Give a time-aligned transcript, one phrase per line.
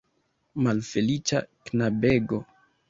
[0.67, 2.45] Malfeliĉa knabego!